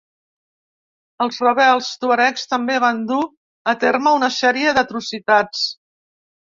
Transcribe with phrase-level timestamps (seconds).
[1.25, 3.21] Els rebels tuaregs també van dur
[3.75, 5.67] a terme una sèrie d'atrocitats.